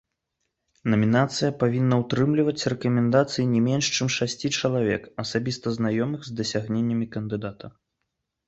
Намінацыя 0.91 1.49
павінна 1.63 1.95
ўтрымліваць 2.03 2.67
рэкамендацыі 2.73 3.45
не 3.53 3.61
менш 3.67 3.85
чым 3.95 4.07
шасці 4.17 4.47
чалавек, 4.63 5.01
асабіста 5.25 5.67
знаёмых 5.77 6.21
з 6.31 6.37
дасягненнямі 6.41 7.05
кандыдата. 7.19 7.65